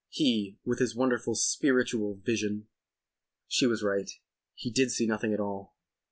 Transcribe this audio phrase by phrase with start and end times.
[0.09, 2.65] He—with his wonderful "spiritual" vision!
[3.47, 4.09] She was right.
[4.55, 5.75] He did see nothing at all.